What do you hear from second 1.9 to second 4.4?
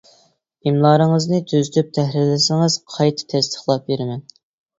تەھرىرلىسىڭىز قايتا تەستىقلاپ بېرىمەن.